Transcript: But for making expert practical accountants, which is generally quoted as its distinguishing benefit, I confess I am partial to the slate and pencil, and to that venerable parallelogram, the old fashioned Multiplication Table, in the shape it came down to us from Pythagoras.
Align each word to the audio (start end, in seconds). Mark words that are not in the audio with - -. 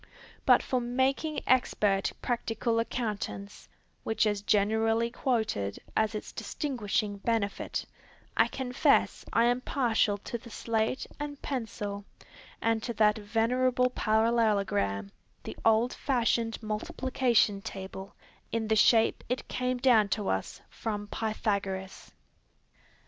But 0.47 0.63
for 0.63 0.81
making 0.81 1.41
expert 1.45 2.11
practical 2.23 2.79
accountants, 2.79 3.69
which 4.03 4.25
is 4.25 4.41
generally 4.41 5.11
quoted 5.11 5.77
as 5.95 6.15
its 6.15 6.31
distinguishing 6.31 7.17
benefit, 7.17 7.85
I 8.35 8.47
confess 8.47 9.23
I 9.31 9.43
am 9.45 9.61
partial 9.61 10.17
to 10.17 10.39
the 10.39 10.49
slate 10.49 11.05
and 11.19 11.39
pencil, 11.43 12.03
and 12.63 12.81
to 12.81 12.95
that 12.95 13.19
venerable 13.19 13.91
parallelogram, 13.91 15.11
the 15.43 15.55
old 15.63 15.93
fashioned 15.93 16.63
Multiplication 16.63 17.61
Table, 17.61 18.15
in 18.51 18.69
the 18.69 18.75
shape 18.75 19.23
it 19.29 19.47
came 19.47 19.77
down 19.77 20.09
to 20.17 20.29
us 20.29 20.61
from 20.71 21.09
Pythagoras. 21.11 22.11